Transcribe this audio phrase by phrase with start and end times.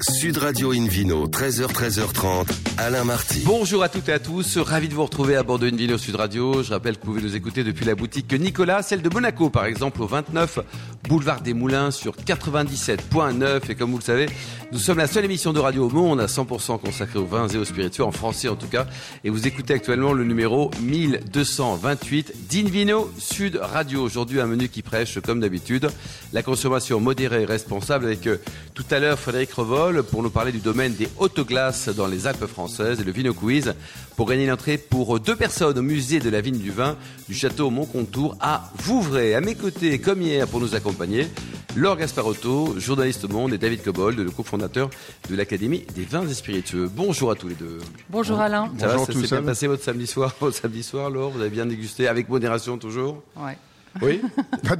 [0.00, 2.46] Sud Radio Invino, 13h, 13h30,
[2.78, 3.42] Alain Marty.
[3.44, 6.16] Bonjour à toutes et à tous, ravi de vous retrouver à bord de Invino Sud
[6.16, 6.62] Radio.
[6.62, 9.66] Je rappelle que vous pouvez nous écouter depuis la boutique Nicolas, celle de Monaco par
[9.66, 10.60] exemple, au 29
[11.08, 13.70] boulevard des Moulins sur 97.9.
[13.70, 14.26] Et comme vous le savez,
[14.72, 17.58] nous sommes la seule émission de radio au monde à 100% consacrée aux vins et
[17.58, 18.86] aux spiritueux, en français en tout cas.
[19.24, 24.02] Et vous écoutez actuellement le numéro 1228 d'Invino Sud Radio.
[24.02, 25.90] Aujourd'hui, un menu qui prêche, comme d'habitude,
[26.32, 28.38] la consommation modérée et responsable avec euh,
[28.74, 32.28] tout à l'heure Frédéric Revol pour nous parler du domaine des hautes glaces dans les
[32.28, 33.74] Alpes françaises et le Vino Quiz
[34.14, 36.96] pour gagner l'entrée pour deux personnes au musée de la vigne du vin
[37.28, 39.34] du château Montcontour à Vouvray.
[39.34, 41.26] À mes côtés, comme hier, pour nous accompagner,
[41.74, 44.88] Laure Gasparotto, journaliste au Monde, et David Cobold, le cofondateur
[45.28, 46.88] de l'Académie des vins et spiritueux.
[46.94, 47.78] Bonjour à tous les deux.
[48.08, 48.70] Bonjour Alain.
[48.78, 51.30] Ça va, Bonjour ça tous, s'est bien passé votre samedi soir, votre samedi soir, Laure?
[51.30, 53.20] Vous avez bien dégusté avec modération toujours?
[53.36, 53.58] Ouais.
[54.00, 54.20] Oui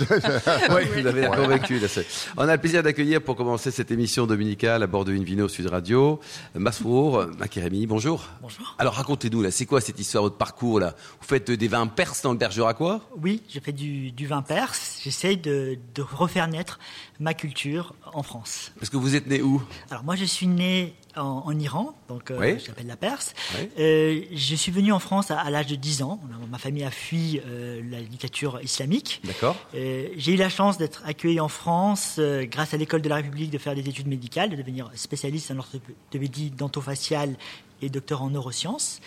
[0.70, 1.78] Oui, vous avez convaincu.
[1.78, 1.88] Là,
[2.36, 5.66] On a le plaisir d'accueillir pour commencer cette émission dominicale à bord de Invino Sud
[5.66, 6.20] Radio,
[6.54, 8.24] Masfour, Makérémy, bonjour.
[8.40, 8.74] Bonjour.
[8.78, 10.94] Alors racontez-nous, là, c'est quoi cette histoire, votre parcours là?
[11.20, 13.00] Vous faites des vins perses dans le Bergeracois?
[13.20, 15.00] Oui, j'ai fait du, du vin perse.
[15.04, 16.78] J'essaye de, de refaire naître
[17.20, 18.72] ma culture en France.
[18.78, 19.62] Parce que vous êtes né où?
[19.90, 22.62] Alors moi, je suis né en, en Iran, donc euh, Oui.
[22.64, 23.34] j'appelle la Perse.
[23.58, 23.68] Oui.
[23.78, 26.20] Euh, je suis venu en France à, à l'âge de 10 ans.
[26.50, 29.20] Ma famille a fui euh, la dictature islamique.
[29.24, 33.16] D'accord Euh, j'ai eu la chance d'être accueilli en France grâce à l'école de la
[33.16, 37.36] République, de faire des études médicales, de devenir spécialiste en orthopédie dentofaciale
[37.84, 39.00] et docteur en neurosciences.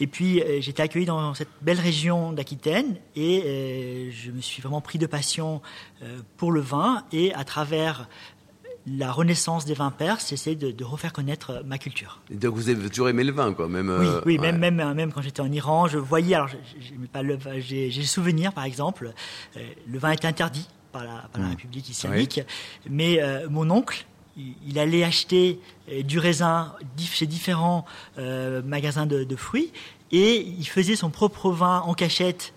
[0.00, 4.40] Et puis euh, j'ai été accueilli dans cette belle région d'Aquitaine et euh, je me
[4.42, 5.62] suis vraiment pris de passion
[6.02, 8.08] euh, pour le vin et à travers
[8.86, 12.20] la renaissance des vins perses, j'essaie de, de refaire connaître euh, ma culture.
[12.30, 13.88] Et Donc vous avez toujours aimé le vin, quoi, même.
[13.88, 14.52] Oui, euh, oui, ouais.
[14.52, 18.52] même, même, euh, même quand j'étais en Iran, je voyais, alors j'ai, j'ai le souvenir,
[18.52, 19.12] par exemple,
[19.56, 22.40] euh, le vin était interdit par la, par la République islamique,
[22.88, 24.06] mais euh, mon oncle,
[24.66, 27.84] il, allait acheter euh, du raisin chez différents
[28.18, 29.72] euh, magasins de, de fruits
[30.12, 32.52] et il faisait son propre vin en cachette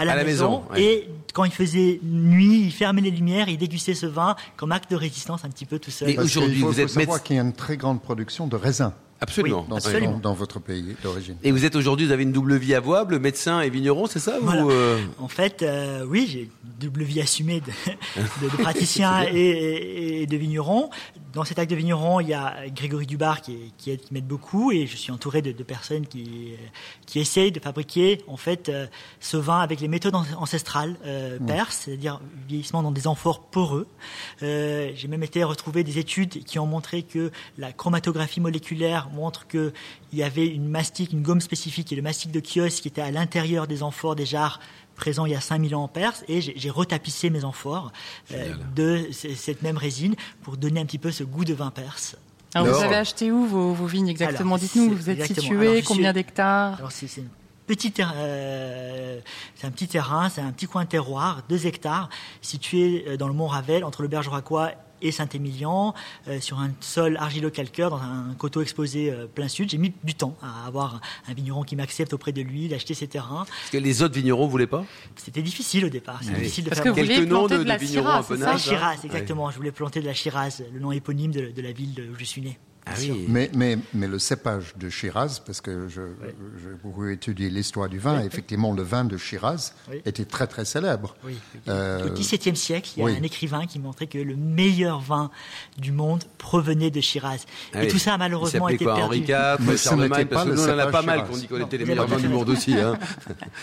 [0.00, 0.82] à la, À la maison, ouais.
[0.82, 4.90] et quand il faisait nuit, il fermait les lumières, il dégustait ce vin comme acte
[4.90, 6.08] de résistance un petit peu tout seul.
[6.10, 7.22] Et aujourd'hui, faut- vous faut êtes savoir médecin.
[7.22, 9.66] qu'il y a une très grande production de raisins Absolument.
[9.68, 10.18] dans, Absolument.
[10.18, 11.36] dans votre pays d'origine.
[11.42, 14.38] Et vous êtes aujourd'hui, vous avez une double vie avouable, médecin et vigneron, c'est ça
[14.40, 14.64] Voilà.
[14.64, 16.48] ou, euh, En fait, euh, oui, j'ai une
[16.80, 17.66] double vie assumée de,
[18.42, 20.90] de- de praticien et, de vigneron.
[21.32, 23.56] Dans cet acte de vigneron, il y a Grégory Dubar qui,
[24.10, 26.54] m'aide beaucoup et je suis entouré de, de personnes qui,
[27.06, 28.86] qui essayent de fabriquer en fait euh,
[29.20, 33.86] ce vin avec les méthodes an- ancestrales euh, perses, c'est-à-dire vieillissement dans des amphores poreux.
[34.42, 39.46] Euh, j'ai même été retrouver des études qui ont montré que la chromatographie moléculaire montre
[39.46, 39.72] que
[40.12, 43.00] il y avait une mastic, une gomme spécifique et le mastic de Chios qui était
[43.00, 44.60] à l'intérieur des amphores des jarres
[44.96, 46.24] présents il y a 5000 ans en Perse.
[46.28, 47.92] Et j'ai retapissé mes amphores
[48.32, 52.16] euh, de cette même résine pour donner un petit peu ce goût de vin perse.
[52.54, 54.58] Alors, vous avez acheté où vos, vos vignes exactement?
[54.58, 55.62] Dites-nous où vous êtes exactement.
[55.62, 56.80] situé, combien d'hectares?
[56.90, 57.06] C'est
[58.00, 59.20] euh,
[59.54, 62.08] c'est un petit terrain, c'est un petit coin de terroir, 2 hectares,
[62.42, 64.72] situé euh, dans le Mont Ravel entre le Bergeracois
[65.02, 65.94] et Saint-Émilion,
[66.28, 69.70] euh, sur un sol argilo-calcaire dans un coteau exposé euh, plein sud.
[69.70, 73.06] J'ai mis du temps à avoir un vigneron qui m'accepte auprès de lui, d'acheter ses
[73.06, 73.44] terrains.
[73.46, 74.84] Parce que les autres vignerons voulaient pas?
[75.16, 76.20] C'était difficile au départ.
[76.22, 76.42] C'est Ah oui.
[76.42, 78.34] difficile de Parce faire que vous Quelques noms de, de la de vignerons un peu
[78.34, 78.56] hein?
[78.56, 78.96] Ouais.
[79.04, 79.50] exactement.
[79.50, 82.14] Je voulais planter de la Shiraz, le nom éponyme de, de la ville de- où
[82.18, 82.58] je suis né.
[82.86, 83.26] Ah oui.
[83.28, 86.00] Mais, mais, mais le cépage de Shiraz, parce que j'ai
[86.82, 90.00] beaucoup étudié l'histoire du vin, effectivement, le vin de Shiraz Oui.
[90.06, 91.14] était très très célèbre.
[91.24, 91.60] Oui, oui.
[91.68, 93.16] Euh, Au XVIIe siècle, il y a oui.
[93.18, 95.30] un écrivain qui montrait que le meilleur vin
[95.78, 97.44] du monde provenait de Shiraz.
[97.74, 97.92] Ah et oui.
[97.92, 99.06] tout ça a Il malheureusement s'appelait été quoi, perdu.
[99.06, 99.18] Henri
[99.60, 101.46] IV, Mais Charlemagne, n'était parce pas que nous on en a pas mal qu'on dit
[101.48, 102.74] qu'on était les meilleurs vins du monde aussi.
[102.74, 102.98] Hein.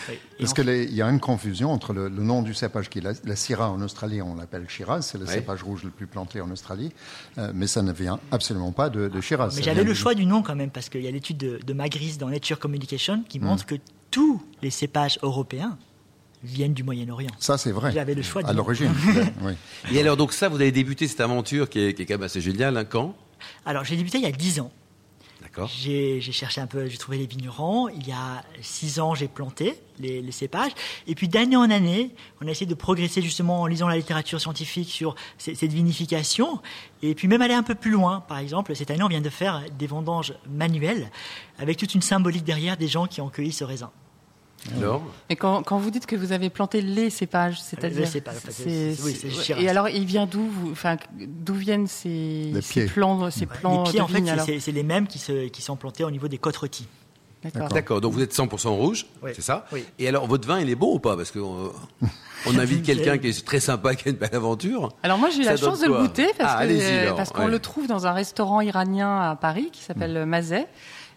[0.10, 0.18] Oui.
[0.40, 2.90] Parce en- que les- il y a une confusion entre le, le nom du cépage
[2.90, 5.34] qui est la, la Syrah en Australie, on l'appelle Shiraz, c'est le Oui.
[5.34, 6.94] cépage rouge le plus planté en Australie,
[7.38, 9.54] euh, mais ça ne vient absolument pas de, de Shiraz.
[9.56, 11.74] Mais j'avais le choix du nom quand même, parce qu'il y a l'étude de, de
[11.74, 13.76] Magris dans Nature Communication qui montre que
[14.12, 15.78] tous les cépages européens
[16.44, 17.32] viennent du Moyen-Orient.
[17.40, 17.92] Ça, c'est vrai.
[17.92, 18.92] J'avais le choix du À l'origine.
[19.42, 19.54] oui.
[19.92, 22.24] Et alors donc ça, vous avez débuté cette aventure qui est, qui est quand même
[22.24, 23.16] assez géniale, hein, quand?
[23.66, 24.72] Alors j'ai débuté il y a 10 ans.
[25.66, 27.90] J'ai j'ai cherché un peu, j'ai trouvé les vignerons.
[27.90, 30.72] Il y a six ans, j'ai planté les, les cépages.
[31.08, 32.12] Et puis d'année en année,
[32.42, 36.62] on a essayé de progresser justement en lisant la littérature scientifique sur cette vinification.
[37.02, 38.22] Et puis même aller un peu plus loin.
[38.22, 41.10] Par exemple, cette année, on vient de faire des vendanges manuelles
[41.58, 43.92] avec toute une symbolique derrière des gens qui ont cueilli ce raisin.
[44.76, 48.36] Alors Et quand, quand vous dites que vous avez planté les cépages, c'est-à-dire Les cépages,
[48.50, 49.62] c'est- c'est- oui, c'est.
[49.62, 53.32] Et alors, il vient d'où vous- Enfin, d'où viennent ces, Les ces ces plants les
[53.32, 56.28] pieds, de en fait, vigne, c'est- les mêmes qui, se, qui sont plantés au niveau
[56.28, 56.88] des côtes rôties.
[57.44, 57.70] D'accord.
[57.70, 59.32] D'accord, donc vous êtes 100% rouge, Oui.
[59.36, 59.86] c'est ça Oui.
[60.00, 61.16] Et alors, votre vin, il est bon ou pas?
[61.16, 61.72] Parce qu'on
[62.48, 64.90] on invite quelqu'un qui est très sympa, qui a une belle aventure.
[65.04, 67.46] Alors moi j'ai eu la chance de le goûter parce Ah, que euh, parce qu'on
[67.46, 67.52] ouais.
[67.52, 70.68] le trouve dans un restaurant iranien à Paris qui s'appelle Mazet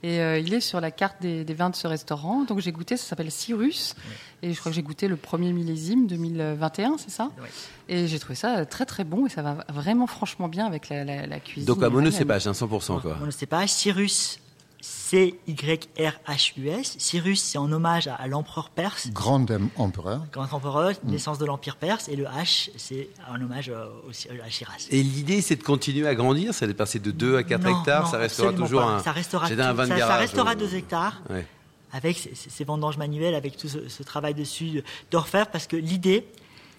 [0.03, 2.45] et euh, il est sur la carte des, des vins de ce restaurant.
[2.45, 3.95] Donc j'ai goûté, ça s'appelle Cyrus
[4.43, 7.49] et je crois que j'ai goûté le premier millésime 2021, c'est ça Ouais.
[7.89, 11.05] Et j'ai trouvé ça très très bon et ça va vraiment franchement bien avec la,
[11.05, 11.67] la, la cuisine.
[11.67, 13.19] Donc, à monocépage, hein, 100%, quoi.
[13.23, 13.67] On ne sait pas.
[13.67, 14.39] Cyrus,
[14.81, 16.97] C-Y-R-H-U-S.
[16.99, 19.47] Cyrus, c'est en hommage à, à l'empereur perse, Grand
[19.77, 20.23] empereur.
[20.33, 22.09] grand empereur, naissance de l'empire perse.
[22.09, 24.87] Et le H, c'est un hommage euh, au- à Shiraz.
[24.91, 27.79] Et l'idée, c'est de continuer à grandir, c'est de passer de 2 à 4 Non,
[27.81, 28.87] hectares, non, ça restera toujours pas.
[28.89, 29.03] un.
[29.03, 31.21] Ça restera, un tout- ça- ça restera euh, 2 hectares.
[31.31, 31.47] Ouais.
[31.93, 36.25] avec ces, vendanges manuelles, avec tout ce, ce travail dessus d'orfèvre, parce que l'idée,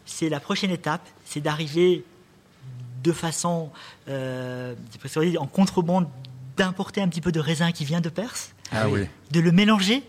[0.06, 2.06] c'est la prochaine étape, c'est d'arriver
[3.04, 3.72] de façon,
[4.08, 4.74] euh,
[5.38, 6.08] en contrebande,
[6.58, 9.08] d'importer un petit peu de raisin qui vient de Perse, Ah oui.
[9.32, 10.04] De le mélanger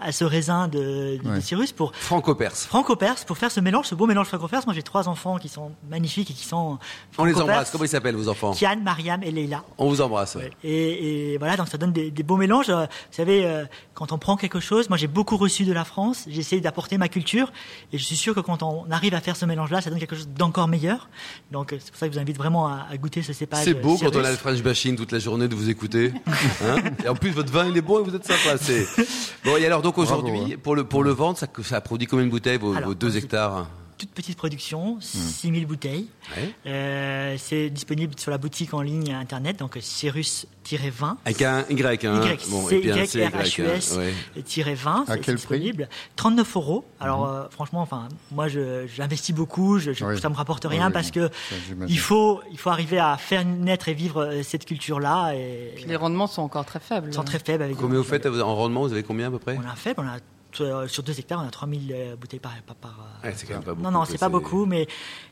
[0.00, 1.40] à ce raisin de, de- de Ouais.
[1.42, 2.64] Cyrus pour Franco-perse.
[2.66, 4.64] franco-perse, pour faire ce mélange, ce beau mélange franco-perse.
[4.64, 6.78] Moi, j'ai trois enfants qui sont magnifiques et qui sont
[7.18, 7.70] On les embrasse.
[7.70, 8.52] Comment ils s'appellent, vos enfants?
[8.54, 9.62] Kian, Mariam et Leila.
[9.76, 10.36] On vous embrasse.
[10.36, 10.50] ouais.
[10.64, 12.70] Et, et voilà, donc ça donne des, des beaux mélanges.
[12.70, 15.84] Euh, Vous savez, euh, quand on prend quelque chose, moi j'ai beaucoup reçu de la
[15.84, 17.52] France, j'essaie d'apporter ma culture,
[17.92, 20.16] et je suis sûr que quand on arrive à faire ce mélange-là, ça donne quelque
[20.16, 21.08] chose d'encore meilleur.
[21.52, 23.64] Donc euh, c'est pour ça que je vous invite vraiment à, à goûter ce cépage.
[23.64, 26.12] C'est beau quand on a le French bashing toute la journée de vous écouter.
[26.64, 28.56] Hein et en plus, votre vin, il est bon et vous êtes sympa.
[28.60, 28.86] C'est-
[29.44, 32.30] Bon, et alors, donc aujourd'hui, pour le, pour le vendre, ça, ça produit combien de
[32.30, 33.66] bouteilles, vos, Alors, vos deux hectares
[33.98, 36.06] Toute petite production, 6000 bouteilles.
[36.36, 36.54] Ouais.
[36.66, 41.16] Euh, c'est disponible sur la boutique en ligne internet, donc Cyrus-20.
[41.24, 43.64] Avec un Y, hein Y, Bon, C, et puis un Y, C, R, H, U,
[43.66, 43.98] S, hein,
[44.36, 44.42] ouais.
[44.42, 45.88] tiré 20, À c'est quel disponible.
[46.16, 46.84] 39 euros.
[47.00, 50.20] Alors, euh, franchement, enfin, moi, je- j'investis beaucoup, je, je- Oui.
[50.20, 51.28] ça me rapporte rien oui, parce que
[51.88, 55.86] il faut, il faut arriver à faire naître et vivre euh, cette culture-là et Puis
[55.86, 57.08] les rendements sont encore très faibles.
[57.10, 57.64] ils sont très faibles.
[57.64, 58.82] Avec Combien vous faites en rendement?
[58.82, 59.58] Vous avez combien à peu près?
[59.58, 60.18] On a faible, on a
[60.60, 63.46] euh, sur deux hectares, on a 3000 euh, bouteilles par, par, par, euh, Ouais, C'est
[63.46, 63.82] quand même pas beaucoup.
[63.82, 64.86] non, non, c'est pas beaucoup, mais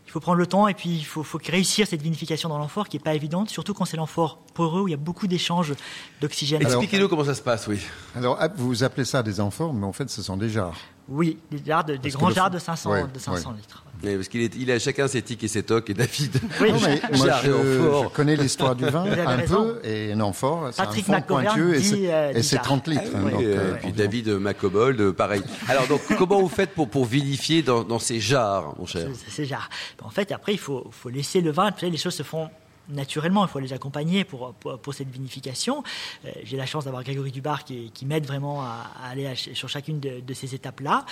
[0.06, 2.88] il faut prendre le temps et puis il faut, faut réussir cette vinification dans l'amphore
[2.88, 5.74] qui est pas évidente, surtout quand c'est l'amphore poreux où il y a beaucoup d'échanges
[6.20, 6.62] d'oxygène.
[6.62, 7.80] Expliquez-nous comment ça se passe, oui.
[8.14, 10.76] Alors, ah, vous appelez ça des amphores, mais en fait, ce sont des jarres.
[11.08, 13.56] Oui, des, grands jarres de 500, Ouais, de 500 ouais.
[13.58, 13.84] litres.
[14.02, 16.38] Ouais, parce qu'il est, il a chacun ses tics et ses tocs, et David.
[16.60, 19.74] Oui, Non, mais moi, je, je connais l'histoire du vin un raison.
[19.82, 22.62] peu, et un amphore, c'est un fond pointueux, dit, c'est euh, et c'est bizarre.
[22.64, 23.02] 30 litres.
[23.14, 23.92] Oui, donc, euh, euh, et puis.
[23.92, 25.42] David Macobold, pareil.
[25.68, 29.08] Alors, donc, comment vous faites pour, pour vinifier dans, dans ces jarres, mon cher?
[29.28, 29.70] C'est jarres.
[30.02, 31.70] En fait, après, il faut, faut laisser le vin.
[31.70, 32.50] Vous savez, les choses se font
[32.88, 33.44] naturellement.
[33.44, 35.82] Il faut les accompagner pour, pour, pour cette vinification.
[36.24, 39.34] Euh, J'ai la chance d'avoir Grégory Dubar qui, qui m'aide vraiment à, à aller à
[39.36, 41.04] sur chacune de, de ces étapes-là.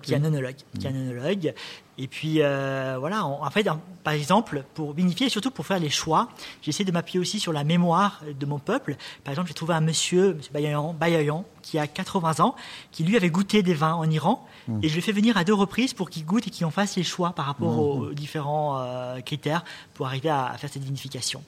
[0.00, 1.54] Qui est un œnologue qui est un qui est un œnologue.
[2.00, 5.80] Et puis euh, voilà, on- après, dans- par exemple, pour vinifier et surtout pour faire
[5.80, 6.28] les choix,
[6.62, 8.96] j'essaie de m'appuyer aussi sur la mémoire de mon peuple.
[9.24, 12.54] Par exemple, j'ai trouvé un monsieur, monsieur Bayayan, Bayayan, qui a 80 ans,
[12.92, 14.46] qui lui avait goûté des vins en Iran,
[14.82, 16.94] et je l'ai fait venir à deux reprises pour qu'il goûte et qu'il en fasse
[16.96, 19.64] les choix par rapport aux différents euh, critères
[19.94, 21.42] pour arriver à, à faire cette vinification.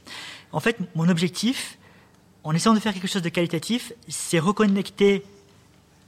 [0.52, 1.78] En fait, mon objectif,
[2.44, 5.22] en essayant de faire quelque chose de qualitatif, c'est reconnecter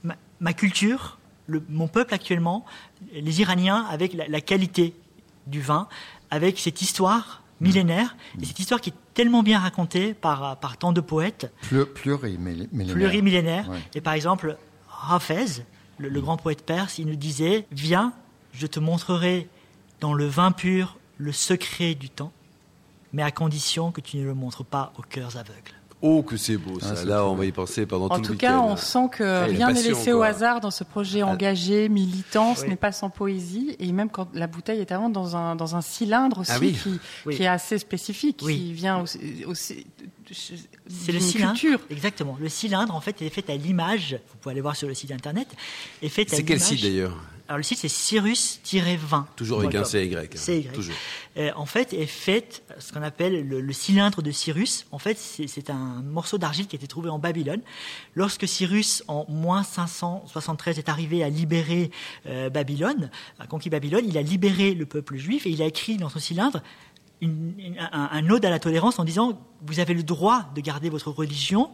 [0.03, 1.17] ma, ma culture,
[1.47, 2.65] le- mon peuple actuellement,
[3.13, 4.93] les Iraniens, avec la, la qualité
[5.47, 5.87] du vin,
[6.31, 10.91] avec cette histoire millénaire, et cette histoire qui est tellement bien racontée par, par tant
[10.91, 11.85] de poètes, Pleu-
[12.93, 13.69] Plurimillénaire.
[13.69, 13.79] Ouais.
[13.95, 14.57] Et par exemple,
[15.09, 15.63] Hafez,
[15.97, 18.13] le, le grand poète perse, il nous disait Viens,
[18.53, 19.47] je te montrerai
[20.01, 22.31] dans le vin pur le secret du temps,
[23.13, 25.71] mais à condition que tu ne le montres pas aux cœurs aveugles.
[26.05, 26.87] Oh, que c'est beau, ça.
[26.91, 28.71] Ah, c'est Là, on va y penser pendant En tout, tout le cas, week-end.
[28.73, 31.27] on sent que a rien n'est laissé au hasard dans ce projet Ah.
[31.27, 32.55] engagé, militant.
[32.55, 32.69] Ce Oui.
[32.71, 33.77] n'est pas sans poésie.
[33.79, 36.73] Et même quand la bouteille est avant dans un, dans un cylindre aussi Ah oui.
[36.73, 37.37] qui, Oui.
[37.37, 38.57] qui est assez spécifique, Oui.
[38.57, 39.85] qui vient aussi, aussi
[40.89, 41.53] C'est le cylindre.
[41.53, 41.79] culture.
[41.89, 42.37] Exactement.
[42.37, 44.19] Le cylindre, en fait, est fait à l'image.
[44.29, 45.47] Vous pouvez aller voir sur le site internet.
[46.01, 47.15] Est fait à C'est quel site d'ailleurs?
[47.53, 49.25] Alors le site c'est Cyrus-20.
[49.35, 49.83] Toujours avec un.
[49.83, 50.15] CY.
[50.15, 50.21] hein.
[50.35, 50.63] CY.
[50.73, 50.95] Toujours.
[51.37, 54.85] Euh, en fait, est faite ce qu'on appelle le, le cylindre de Cyrus.
[54.91, 57.61] En fait, c'est c'est un morceau d'argile qui a été trouvé en Babylone.
[58.15, 61.91] Lorsque Cyrus, en moins 573, est arrivé à libérer
[62.25, 65.97] euh, Babylone, a conquis Babylone, il a libéré le peuple juif et il a écrit
[65.97, 66.61] dans son cylindre
[67.21, 70.61] une- une- un, un ode à la tolérance en disant vous avez le droit de
[70.61, 71.71] garder votre religion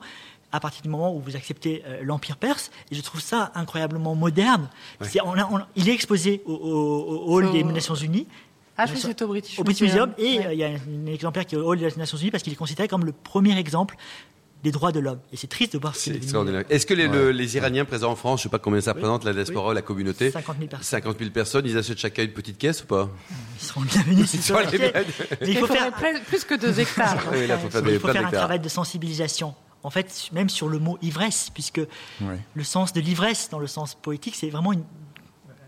[0.51, 2.72] à partir du moment où vous acceptez euh, l'empire perse.
[2.91, 4.70] Et je trouve ça incroyablement moderne.
[5.01, 8.27] C'est- on a- on- il est exposé au, au- au hall des Nations Unies
[8.77, 10.34] Ah, je c'est au British au British Museum, Museum.
[10.34, 10.46] et Ouais.
[10.48, 12.53] euh, il y a un exemplaire qui est au Hall des Nations Unies parce qu'il
[12.53, 13.96] est considéré comme le premier exemple
[14.63, 15.20] des droits de l'homme.
[15.32, 16.65] Et c'est triste de voir ce est.
[16.70, 18.96] Est-ce que les, le- les Iraniens présents en France, je sais pas combien ça Oui.
[18.98, 20.86] représente, la diaspora, la communauté 50 000 personnes.
[21.00, 23.10] 50 000 personnes, ils achètent chacun une petite caisse ou pas?
[23.62, 24.91] Ils seront bienvenus s'ils sont sont les invités.
[24.91, 25.15] bienvenus.
[25.29, 27.18] Mais il Il faut faire, plus- que deux hectares.
[27.32, 30.50] Oui, là, faut faire des il faut faire un travail de sensibilisation en fait, même
[30.50, 31.81] sur le mot ivresse, puisque
[32.21, 32.36] Oui.
[32.53, 34.83] le sens de l'ivresse, dans le sens poétique, c'est vraiment une,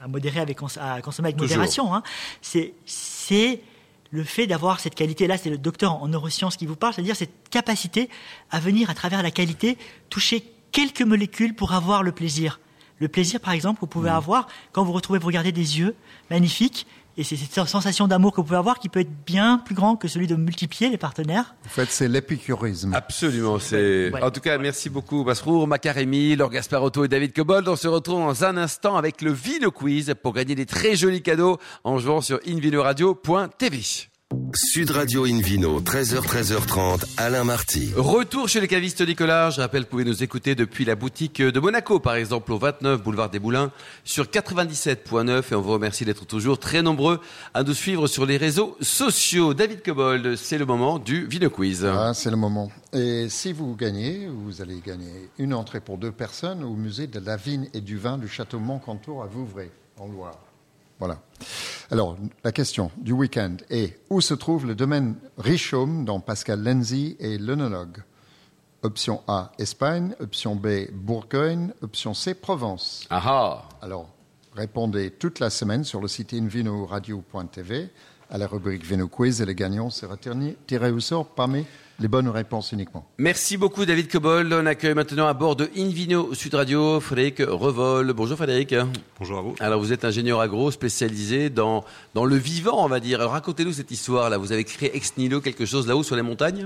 [0.02, 1.58] à modérer avec, à consommer avec Toujours.
[1.58, 1.94] modération.
[1.96, 2.04] hein.
[2.42, 3.62] C'est, c'est
[4.10, 5.28] le fait d'avoir cette qualité.
[5.28, 8.10] Là, c'est le docteur en neurosciences qui vous parle, c'est-à-dire cette capacité
[8.50, 9.78] à venir, à travers la qualité,
[10.10, 12.60] toucher quelques molécules pour avoir le plaisir.
[13.00, 15.96] Le plaisir, par exemple, que vous pouvez avoir quand vous retrouvez, vous regardez des yeux
[16.30, 16.86] magnifiques,
[17.18, 19.96] et c'est cette sensation d'amour que vous pouvez avoir qui peut être bien plus grand
[19.96, 21.56] que celui de multiplier les partenaires.
[21.66, 22.94] En fait, c'est l'épicurisme.
[22.94, 24.12] Absolument, c'est.
[24.12, 24.24] Ouais.
[24.24, 27.68] En tout cas, merci beaucoup, Masrour, Macaremi, Laure Gasparotto et David Cobold.
[27.68, 31.22] On se retrouve dans un instant avec le Vino Quiz pour gagner des très jolis
[31.22, 34.11] cadeaux en jouant sur invinoradio.tv.
[34.56, 37.92] Sud Radio Invino, 13h, 13h30, Alain Marty.
[37.96, 39.50] Retour chez les cavistes Nicolas.
[39.50, 43.04] Je rappelle, vous pouvez nous écouter depuis la boutique de Monaco, par exemple, au 29
[43.04, 43.72] boulevard des Moulins,
[44.04, 45.44] sur 97.9.
[45.52, 47.20] Et on vous remercie d'être toujours très nombreux
[47.54, 49.54] à nous suivre sur les réseaux sociaux.
[49.54, 51.86] David Cobold, c'est le moment du Vino Quiz.
[51.86, 52.72] Ah, c'est le moment.
[52.94, 57.20] Et si vous gagnez, vous allez gagner une entrée pour deux personnes au musée de
[57.20, 60.51] la vigne et du vin du château Montcantour à Vouvray, en Loire.
[61.02, 61.20] Voilà.
[61.90, 67.18] Alors, la question du week-end est où se trouve le domaine Richaume dont Pascal Lenzi
[67.20, 68.04] est l'œnologue
[68.84, 70.14] Option A, Espagne.
[70.20, 71.74] Option B, Bourgogne.
[71.82, 73.08] Option C, Provence.
[73.10, 74.10] Ah ah Alors,
[74.56, 77.90] répondez toute la semaine sur le site invinoradio.tv
[78.30, 81.66] à la rubrique Vino Quiz et le gagnant sera tiré tiré au sort parmi
[82.02, 83.06] les bonnes réponses uniquement.
[83.20, 84.52] Merci beaucoup David Cobold.
[84.52, 88.12] On accueille maintenant à bord de Invino Sud Radio Frédéric Revol.
[88.14, 88.74] Bonjour Frédéric.
[89.20, 89.56] Bonjour à vous.
[89.60, 93.20] Alors vous êtes ingénieur agro spécialisé dans, dans le vivant on va dire.
[93.20, 94.40] Alors racontez-nous cette histoire là.
[94.40, 96.66] Vous avez créé ex nihilo quelque chose là-haut sur les montagnes?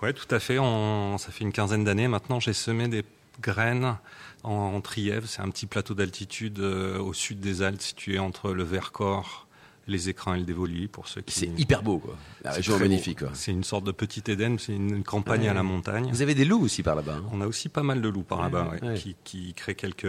[0.00, 0.60] Ouais, tout à fait.
[0.60, 2.38] On- ça fait une quinzaine d'années maintenant.
[2.38, 3.02] J'ai semé des
[3.42, 3.96] graines
[4.44, 5.26] en, en Trièvre.
[5.26, 9.47] C'est un petit plateau d'altitude euh, au sud des Alpes, situé entre le Vercors,
[9.88, 11.34] les Écrins et le pour ceux qui.
[11.34, 12.16] C'est hyper beau quoi.
[12.44, 13.30] La C'est région magnifique quoi.
[13.32, 14.56] C'est une sorte de petit Éden.
[14.58, 15.48] C'est une campagne Ouais.
[15.48, 16.08] à la montagne.
[16.12, 17.16] Vous avez des loups aussi par là-bas.
[17.18, 18.94] hein On a aussi pas mal de loups par là-bas, ouais, ouais.
[18.94, 20.04] qui, qui créent quelques.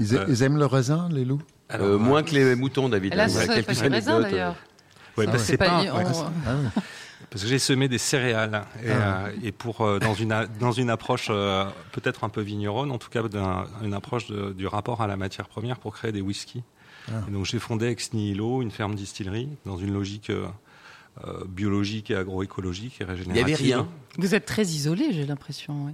[0.00, 1.42] Ils, Euh, ils aiment le raisin, les loups?
[1.68, 3.14] Alors, Euh, euh, moins que les moutons David.
[3.14, 4.22] Là, On a ce serait quelques anecdotes.
[4.22, 4.56] d'ailleurs.
[5.18, 5.82] ouais, Ah bah, c'est pas.
[5.82, 5.98] on-
[6.46, 6.82] Ah oui.
[7.30, 10.70] Parce que j'ai semé des céréales et, euh, et pour euh, dans une a- dans
[10.70, 14.66] une approche euh, peut-être un peu vigneronne, en tout cas d'un- une approche de- du
[14.68, 16.62] rapport à la matière première pour créer des whiskies.
[17.08, 20.46] Et donc j'ai fondé Ex Nihilo, une ferme distillerie, dans une logique euh,
[21.24, 23.46] euh, biologique et agroécologique et Il régénérative.
[23.46, 23.88] n'y avait rien.
[24.18, 25.86] Vous êtes très isolé, j'ai l'impression.
[25.86, 25.92] oui.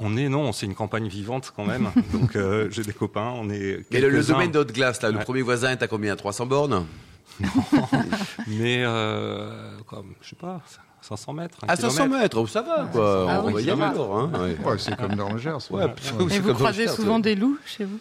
[0.00, 1.90] On est non, c'est une campagne vivante quand même.
[2.12, 3.84] donc euh, j'ai des copains, on est.
[3.90, 6.86] Mais le, domaine d'haute glace là, le premier voisin est à combien 300 bornes?
[8.46, 10.60] Mais euh, comme, je sais pas,
[11.02, 11.58] 500 mètres.
[11.68, 12.38] À 500 kilomètre.
[12.38, 13.26] mètres, ça va quoi.
[13.28, 13.88] Ah on oui, va y aller va.
[13.88, 14.18] alors.
[14.18, 14.56] Hein ouais.
[14.64, 15.70] Ouais, c'est comme dans le Gers.
[15.70, 15.84] Ouais,
[16.30, 17.98] Et vous croisez souvent des loups chez vous?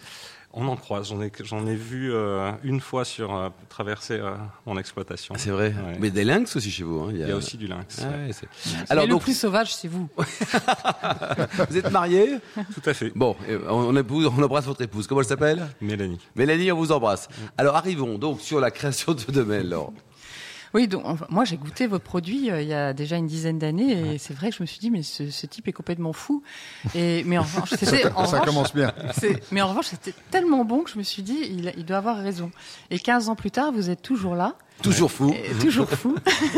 [0.60, 1.10] On en croise.
[1.10, 4.32] J'en ai, j'en ai vu euh, une fois sur euh, traverser euh,
[4.66, 5.36] mon exploitation.
[5.38, 5.68] Ah, C'est vrai.
[5.68, 5.98] Ouais.
[6.00, 7.02] Mais des lynx aussi chez vous.
[7.02, 7.10] hein.
[7.14, 8.00] Il y a aussi du lynx.
[8.02, 8.26] Ah ouais.
[8.28, 8.48] ouais, c'est-
[8.90, 10.10] Alors, le plus sauvage, c'est vous.
[11.70, 12.38] vous êtes mariés
[12.74, 13.12] Tout à fait.
[13.16, 13.36] Bon,
[13.70, 15.08] on, épouse- on embrasse votre épouse.
[15.08, 15.68] Comment elle s'appelle?
[15.82, 16.20] Mélanie.
[16.36, 17.28] Mélanie, on vous embrasse.
[17.58, 19.68] Alors arrivons donc sur la création de ce domaine.
[20.78, 23.58] Oui, donc enfin, moi j'ai goûté votre produit euh, il y a déjà une dizaine
[23.58, 26.14] d'années et c'est vrai que je me suis dit mais ce, ce type est complètement
[26.14, 26.44] fou.
[26.94, 28.94] Et mais en revanche, en Ça revanche- commence bien.
[29.52, 32.18] mais en revanche c'était tellement bon que je me suis dit il, il doit avoir
[32.18, 32.52] raison.
[32.92, 35.34] Et 15 ans plus tard, vous êtes toujours là, Toujours fou.
[35.34, 36.16] et toujours fou.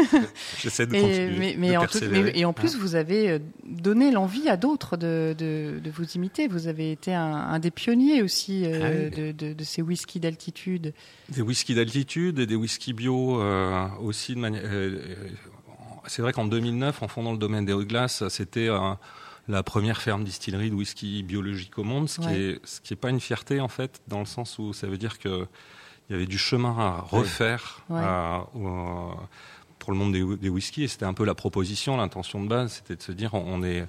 [0.61, 1.37] J'essaie de Et, continuer.
[1.39, 2.23] mais, de mais en tout- persévérer.
[2.33, 6.05] mais- et en plus, vous avez euh, donné l'envie à d'autres de, de, de vous
[6.15, 6.47] imiter.
[6.47, 9.23] Vous avez été un, un des pionniers aussi euh, Ah oui.
[9.23, 10.93] de, de, de ces whiskies d'altitude.
[11.29, 14.99] Des whiskies d'altitude et des whiskies bio euh, aussi euh,
[16.07, 18.79] c'est vrai qu'en 2009, en fondant le domaine des hautes glaces, c'était euh,
[19.47, 22.39] la première ferme distillerie de whisky biologique au monde, ce qui Ouais.
[22.39, 24.97] est ce qui est pas une fierté en fait, dans le sens où ça veut
[24.97, 25.45] dire que
[26.09, 28.01] il y avait du chemin à refaire Ouais.
[28.03, 29.13] à- au-
[29.77, 30.83] pour le monde des, des whiskies.
[30.83, 33.63] Et c'était un peu la proposition, l'intention de base, c'était de se dire on on
[33.63, 33.87] est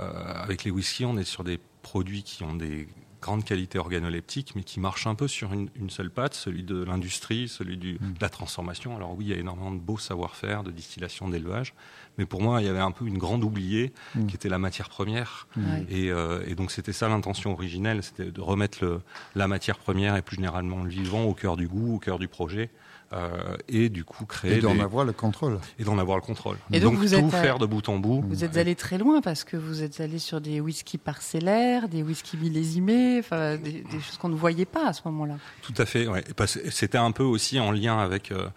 [0.00, 2.88] euh, avec les whiskies, on est sur des produits qui ont des
[3.26, 6.82] grandes qualités organoleptiques, mais qui marchent un peu sur une, une seule patte, celui de
[6.84, 8.94] l'industrie, celui du, de la transformation.
[8.96, 11.74] Alors oui, il y a énormément de beaux savoir-faire, de distillation, d'élevage,
[12.18, 13.92] mais pour moi, il y avait un peu une grande oubliée
[14.28, 15.48] qui était la matière première.
[15.90, 19.00] Et, euh, et donc c'était ça l'intention originelle, c'était de remettre le,
[19.34, 22.28] la matière première et plus généralement le vivant au cœur du goût, au cœur du
[22.28, 22.70] projet,
[23.12, 25.58] euh, et du coup créer Et d'en des- avoir le contrôle.
[25.78, 26.56] et d'en avoir le contrôle.
[26.72, 28.24] Et donc, vous tout êtes, faire de bout en bout.
[28.28, 32.02] Vous êtes allé très loin parce que vous êtes allé sur des whiskies parcellaires, des
[32.02, 35.36] whiskies millésimés, enfin des, des choses qu'on ne voyait pas à ce moment-là.
[35.62, 36.08] Tout à fait.
[36.08, 36.24] Ouais.
[36.70, 38.48] C'était un peu aussi en lien avec euh,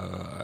[0.00, 0.02] euh,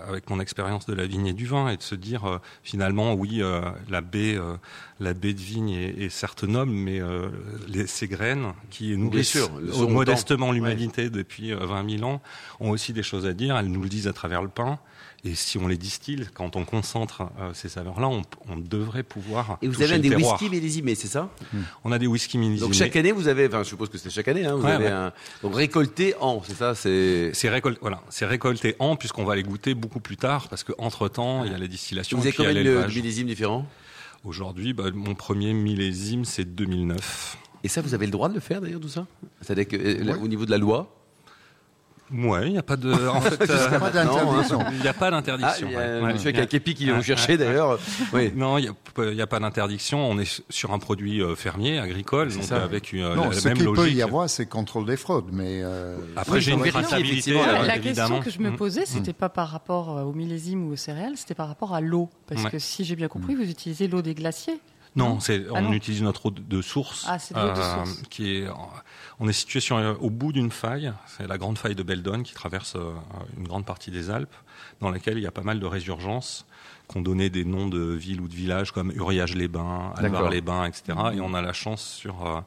[0.08, 3.14] avec mon expérience de la vigne et du vin et de se dire euh, finalement
[3.14, 4.56] oui euh, la baie euh,
[5.00, 7.28] la baie de vigne est, est certes noble mais euh,
[7.68, 9.50] les, ces graines qui nourrissent sûr,
[9.88, 12.20] modestement l'humanité depuis euh, 20 000 ans
[12.60, 14.78] ont aussi des choses à dire elles nous le disent à travers le pain.
[15.26, 19.56] Et si on les distille, quand on concentre euh, ces saveurs-là, on, on devrait pouvoir.
[19.62, 21.30] Et vous avez des whisky millésimés, c'est ça?
[21.82, 22.60] On a des whisky millésimés.
[22.68, 24.72] Donc chaque année, vous avez, enfin, je suppose que c'est chaque année, hein, vous Ouais,
[24.72, 24.90] avez ouais.
[24.90, 27.32] un, donc récolté en, c'est ça, c'est.
[27.48, 31.44] Récolté, voilà, c'est récolté en puisqu'on va les goûter beaucoup plus tard parce qu'entre temps
[31.44, 32.18] il y a la distillation.
[32.18, 33.66] Vous avez combien de, millésimes différents?
[34.24, 37.38] Aujourd'hui, bah, mon premier millésime c'est 2009.
[37.64, 39.06] Et ça, vous avez le droit de le faire d'ailleurs, tout ça?
[39.40, 40.94] C'est-à-dire que euh, niveau de la loi
[42.12, 44.60] Ouais, il n'y a pas de, en fait, euh, d'interdiction.
[44.72, 45.66] il n'y a pas Ah, d'interdiction.
[45.68, 46.00] il y a ouais.
[46.02, 46.12] Ouais.
[46.12, 47.78] monsieur un képi qui vient Ah, vous chercher d'ailleurs.
[48.12, 48.30] Oui.
[48.36, 49.98] Non, il n'y a, pas- il y a pas d'interdiction.
[50.10, 52.62] On est sur un produit euh, fermier, agricole, donc ça.
[52.62, 53.84] avec une, Non, la ce même qu'il logique.
[53.84, 57.62] peut y avoir, c'est contrôle des fraudes, mais euh, Après, Oui, j'ai une traçabilité, euh,
[57.66, 58.56] la- question que je me Mm.
[58.56, 61.80] posais, c'était pas par rapport euh, au millésime ou aux céréales, c'était par rapport à
[61.80, 62.10] l'eau.
[62.28, 62.50] Parce Ouais.
[62.50, 64.60] que si j'ai bien compris, vous utilisez l'eau des glaciers.
[64.96, 65.72] Non, c'est, Ah on non.
[65.72, 67.04] utilise notre eau de, de source.
[67.08, 68.02] Ah, c'est de l'eau de source.
[68.10, 68.46] Qui est,
[69.20, 70.92] on est situé sur, euh, au bout d'une faille.
[71.06, 72.92] C'est la grande faille de Beldon qui traverse euh,
[73.36, 74.34] une grande partie des Alpes,
[74.80, 76.46] dans laquelle il y a pas mal de résurgences
[76.86, 79.94] qu'on donnait des noms de villes ou de villages comme Uriage-les-Bains.
[79.96, 80.82] Alvar-les-Bains, etc.
[81.14, 82.40] Et on a la chance sur, euh,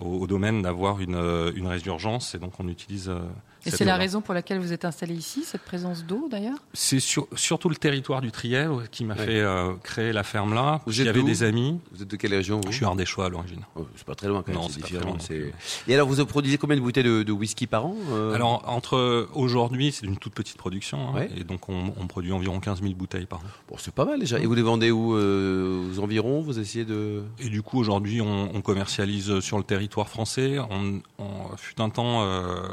[0.00, 3.08] au, au domaine d'avoir une, euh, une résurgence et donc on utilise.
[3.08, 3.20] euh,
[3.66, 6.56] Et c'est la raison pour laquelle vous êtes installé ici, cette présence d'eau d'ailleurs?
[6.72, 9.26] C'est sur- surtout le territoire du Triel qui m'a Ouais.
[9.26, 10.80] fait euh, créer la ferme là.
[10.86, 11.78] Vous êtes avait des amis.
[11.92, 12.70] Vous êtes de quelle région vous?
[12.72, 13.60] Je suis ardéchois à l'origine.
[13.76, 15.52] Oh, C'est pas très loin quand même, Non, c'est c'est pas très différent.
[15.88, 18.34] Et alors, vous produisez combien de bouteilles de, de whisky par an euh?
[18.34, 21.30] Alors entre aujourd'hui, c'est une toute petite production, hein, Ouais.
[21.36, 23.42] et donc on, on produit environ 15 000 bouteilles par an.
[23.68, 24.38] Bon, c'est pas mal déjà.
[24.38, 27.22] Et vous les vendez où euh, Aux environs Vous essayez de?
[27.40, 30.58] Et du coup aujourd'hui, on, on commercialise sur le territoire français.
[30.58, 32.68] On, on fut un temps, euh,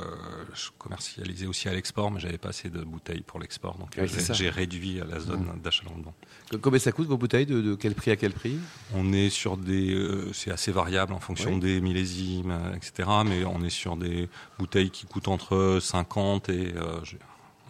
[0.54, 3.98] je commercialisais aussi à l'export, mais j'avais pas assez de bouteilles pour l'export, donc
[4.34, 6.14] j'ai réduit la zone d'achalandement.
[6.62, 8.58] Combien ça coûte vos bouteilles de, de quel prix à quel prix?
[8.96, 11.60] On est sur des, euh, c'est assez variable en fonction Oui.
[11.60, 13.10] des millésimes, euh, etc.
[13.26, 17.00] Mais on est sur des bouteilles qui coûtent entre 50 et euh,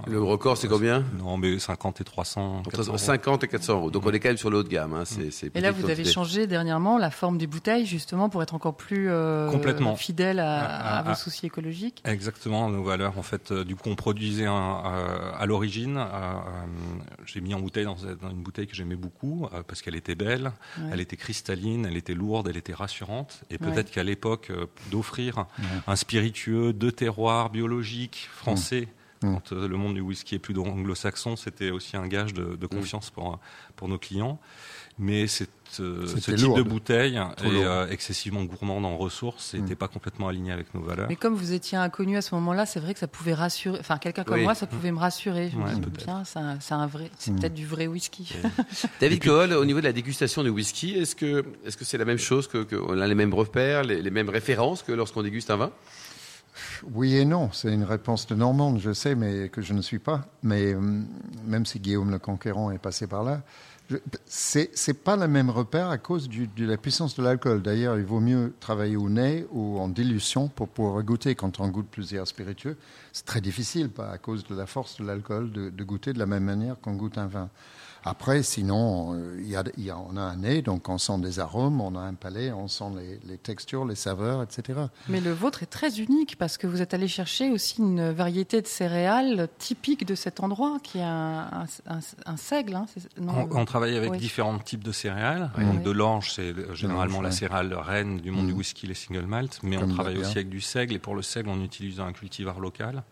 [0.06, 2.62] Le record, c'est combien Non, mais 50 et 300.
[2.66, 2.98] 400 Entre euros.
[2.98, 3.92] 50 et 400 euros.
[3.92, 4.94] Donc on est quand même sur le haut de gamme.
[4.94, 5.06] Hein.
[5.06, 8.54] C'est, c'est Et là, vous avez changé dernièrement la forme des bouteilles, justement, pour être
[8.54, 9.96] encore plus euh, Complètement.
[9.96, 12.02] fidèle à, Ah, à vos ah, soucis écologiques.
[12.06, 13.18] Exactement, nos valeurs.
[13.18, 15.98] En fait, euh, du coup, on produisait un, euh, à l'origine.
[17.26, 20.16] J'ai mis en bouteille dans, dans une bouteille que j'aimais beaucoup euh, parce qu'elle était
[20.16, 20.90] belle, Ouais.
[20.94, 23.42] elle était cristalline, elle était lourde, elle était rassurante.
[23.50, 23.72] Et Ouais.
[23.72, 25.46] peut-être qu'à l'époque, euh, d'offrir
[25.88, 28.88] un spiritueux de terroir biologique français.
[29.24, 29.34] Mm.
[29.34, 32.68] Quand euh, le monde du whisky est plus anglo-saxon, c'était aussi un gage de, de
[32.68, 33.40] confiance pour,
[33.76, 34.40] pour nos clients.
[35.00, 35.50] Mais cette,
[35.80, 36.58] euh, ce type lourd.
[36.58, 39.62] de bouteille Trop est euh, excessivement gourmand en ressources et Mm.
[39.62, 41.08] n'était pas complètement aligné avec nos valeurs.
[41.08, 43.78] Mais comme vous étiez inconnu à ce moment-là, c'est vrai que ça pouvait rassurer.
[43.80, 44.44] Enfin, quelqu'un comme Oui.
[44.44, 45.50] moi, ça pouvait me rassurer.
[45.52, 47.40] Je me dis, bien, c'est un, c'est un vrai, c'est Mm.
[47.40, 48.34] peut-être du vrai whisky.
[49.02, 52.06] David Cohol, au niveau de la dégustation de whisky, est-ce que est-ce que c'est la
[52.06, 55.22] même chose que, que on a les mêmes repères, les, les mêmes références que lorsqu'on
[55.24, 55.72] déguste un vin?
[56.94, 60.00] Oui et non, c'est une réponse de Normande, je sais, mais que je ne suis
[60.00, 60.26] pas.
[60.44, 61.06] Mais hum,
[61.46, 63.42] même si Guillaume le Conquérant est passé par là,
[64.26, 67.62] c'est c'est pas le même repère à cause de la puissance de l'alcool.
[67.62, 71.36] D'ailleurs, il vaut mieux travailler au nez ou en dilution pour pouvoir goûter.
[71.36, 72.78] Quand on goûte plusieurs spiritueux,
[73.14, 76.26] c'est très difficile, pas à cause de la force de l'alcool, de goûter de la
[76.26, 77.50] même manière qu'on goûte un vin.
[78.04, 80.98] Après, sinon, euh, il y a, il y a- on a un nez, donc on
[80.98, 84.80] sent des arômes, on a un palais, on sent les, les textures, les saveurs, etc.
[85.10, 88.62] Mais le vôtre est très unique parce que vous êtes allé chercher aussi une variété
[88.62, 92.76] de céréales typique de cet endroit, qui est un, un, un- un seigle.
[92.76, 92.86] Hein,
[93.20, 94.18] non, On, on travaille avec oui.
[94.18, 95.52] différents types de céréales.
[95.58, 95.66] Oui.
[95.66, 95.84] Donc Oui.
[95.84, 97.36] de l'orge, c'est euh, généralement la ouais.
[97.36, 99.60] céréale reine du monde du whisky, les single malt.
[99.64, 100.94] Mais Comme on travaille aussi avec du seigle.
[100.96, 103.04] Et pour le seigle, on utilise un cultivar local.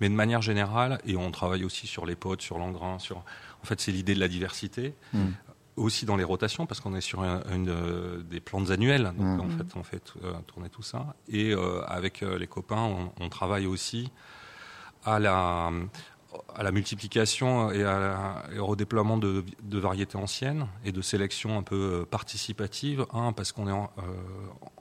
[0.00, 2.98] Mais de manière générale, et on travaille aussi sur les potes, sur l'engrain.
[2.98, 3.22] Sur...
[3.62, 4.94] En fait, c'est l'idée de la diversité.
[5.12, 5.34] Mhm.
[5.76, 9.12] Aussi dans les rotations, parce qu'on est sur une, euh, des plantes annuelles.
[9.16, 9.40] Donc Mhm.
[9.40, 11.14] en fait, on fait euh, tourner tout ça.
[11.28, 14.10] Et euh, avec euh, les copains, on, on travaille aussi
[15.04, 15.70] à la,
[16.54, 21.02] à la multiplication et, à la- et au redéploiement de, de variétés anciennes et de
[21.02, 23.06] sélection un peu euh, participative.
[23.12, 24.02] Un, parce qu'on est en, euh,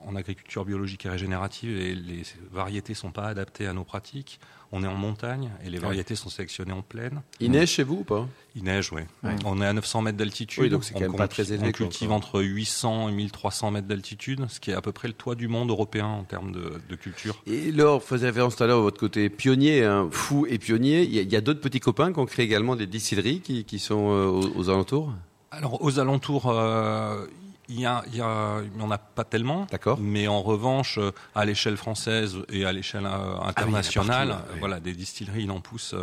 [0.08, 4.40] en agriculture biologique et régénérative et les variétés sont pas adaptées à nos pratiques.
[4.72, 7.24] On est en montagne et les variétés sont sélectionnées en plaine.
[7.40, 8.28] Il neige chez vous ou pas?
[8.56, 9.02] Il neige, oui.
[9.24, 9.36] Ouais.
[9.44, 10.62] On est à 900 mètres d'altitude.
[10.64, 12.18] Oui, donc c'est quand On même pas cultive- très élevé, On quoi, cultive encore.
[12.40, 15.48] entre 800 et 1300 mètres d'altitude, ce qui est à peu près le toit du
[15.48, 17.42] monde européen en termes de, de culture.
[17.48, 21.02] Et Laure, faisiez référence tout à l'heure à votre côté pionnier, hein, fou et pionnier.
[21.02, 23.42] Il y a, il y a d'autres petits copains qui ont créé également des distilleries
[23.42, 25.14] qui, qui sont euh, aux, aux alentours
[25.52, 27.26] Alors, aux alentours, euh,
[27.72, 29.68] il a, a- n'y en a pas tellement.
[29.72, 30.00] D'accord.
[30.02, 34.60] Mais en revanche, euh, à l'échelle française et à l'échelle euh, internationale, partout, là, oui.
[34.60, 35.94] voilà, des distilleries, il en pousse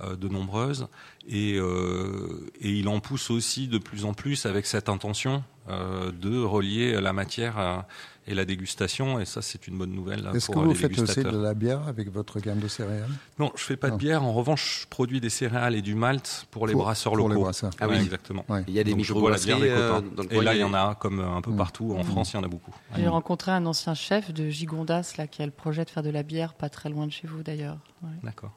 [0.00, 0.86] de nombreuses.
[1.28, 6.42] Et, euh, et il en pousse aussi de plus en plus avec cette intention de
[6.42, 7.86] relier la matière à-
[8.30, 9.18] et la dégustation.
[9.20, 11.30] Et ça, c'est une bonne nouvelle là, Est-ce que euh, vous les faites aussi de
[11.38, 13.08] la bière avec votre gamme de céréales?
[13.38, 14.22] Non, je fais pas de bière.
[14.22, 17.34] En revanche, je produis des céréales et du malt pour les Pour- brasseurs pour les
[17.34, 17.44] locaux.
[17.44, 17.70] brasseurs.
[17.80, 18.02] Ah Ouais, oui.
[18.04, 18.44] exactement.
[18.50, 18.64] Ouais.
[18.68, 20.00] Il y a des microbrasseries euh,
[20.30, 21.56] Et là, il y en a comme euh, un peu Mm.
[21.56, 21.94] partout.
[21.98, 22.74] En France, il y en a beaucoup.
[22.96, 26.10] J'ai rencontré un ancien chef de Gigondas là, qui a le projet de faire de
[26.10, 27.78] la bière pas très loin de chez vous d'ailleurs.
[28.02, 28.10] Ouais.
[28.22, 28.52] D'accord.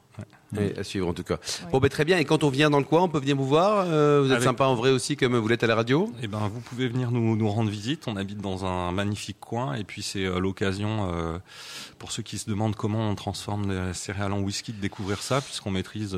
[0.57, 1.37] Oui, à suivre en tout cas.
[1.71, 2.17] Bon, ben, très bien.
[2.17, 3.85] Et quand on vient dans le coin, on peut venir vous voir.
[3.87, 6.11] Euh, vous êtes Avec- sympa en vrai aussi, comme vous l'êtes à la radio?
[6.21, 8.03] Eh ben, vous pouvez venir nous, nous rendre visite.
[8.07, 11.37] On habite dans un magnifique coin, et puis c'est euh, l'occasion euh,
[11.99, 15.39] pour ceux qui se demandent comment on transforme les céréales en whisky de découvrir ça,
[15.39, 16.17] puisqu'on maîtrise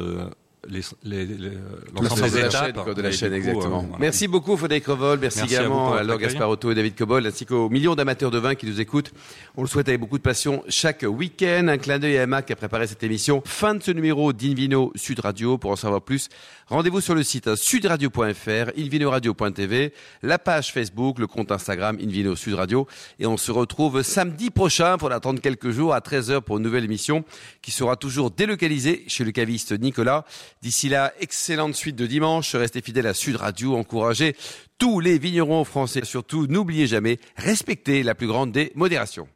[0.69, 1.52] les, les, les,
[1.93, 3.80] l'ensemble de la chaîne, de la chaîne, exactement.
[3.80, 3.97] euh, voilà.
[3.99, 5.19] Merci beaucoup, Frédéric Revol.
[5.19, 6.30] Merci, à également à, Laure accueil.
[6.30, 9.12] Gasparotto et David Cobol, ainsi qu'aux millions d'amateurs de vin qui nous écoutent.
[9.58, 11.67] On le souhaite avec beaucoup de passion chaque week-end.
[11.67, 13.41] Un clin d'œil à Emma qui a préparé cette émission.
[13.45, 15.58] Fin de ce numéro d'Invino Sud Radio.
[15.58, 16.30] Pour en savoir plus,
[16.67, 22.54] rendez-vous sur le site hein, sudradio.fr, invinoradio.tv, la page Facebook, le compte Instagram Invino Sud
[22.56, 22.88] Radio.
[23.19, 26.86] Et on se retrouve samedi prochain pour attendre quelques jours à 13h pour une nouvelle
[26.86, 27.23] émission
[27.62, 30.26] qui sera toujours délocalisée chez le caviste Nicolas.
[30.63, 32.56] D'ici là, excellente suite de dimanche.
[32.56, 33.76] Restez fidèles à Sud Radio.
[33.76, 34.34] Encouragez
[34.78, 36.06] tous les vignerons français.
[36.06, 39.28] Surtout, n'oubliez jamais, respectez la plus grande des modérations.